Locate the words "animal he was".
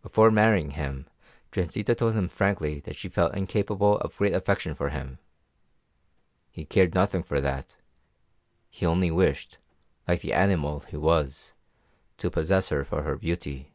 10.32-11.52